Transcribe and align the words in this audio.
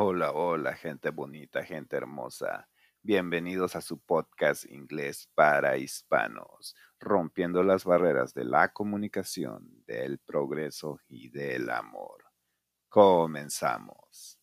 Hola, 0.00 0.30
hola, 0.30 0.76
gente 0.76 1.10
bonita, 1.10 1.64
gente 1.64 1.96
hermosa. 1.96 2.68
Bienvenidos 3.02 3.74
a 3.74 3.80
su 3.80 3.98
podcast 3.98 4.64
inglés 4.70 5.28
para 5.34 5.76
hispanos, 5.76 6.76
rompiendo 7.00 7.64
las 7.64 7.84
barreras 7.84 8.32
de 8.32 8.44
la 8.44 8.72
comunicación, 8.72 9.82
del 9.88 10.20
progreso 10.20 11.00
y 11.08 11.30
del 11.30 11.68
amor. 11.68 12.26
Comenzamos. 12.88 14.37